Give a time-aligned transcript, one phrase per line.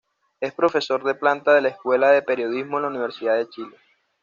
[0.39, 3.77] Es profesor de planta de la Escuela de Periodismo de la Universidad de Chile.